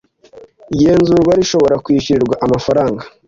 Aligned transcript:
igenzurwa 0.73 1.31
rishobora 1.39 1.81
kwishyurirwa 1.83 2.35
amafaranga 2.45 3.03